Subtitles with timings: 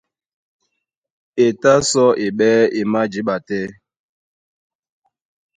[1.43, 3.63] E tá sɔ́ é ɓɛ́ e májǐɓa tɛ́.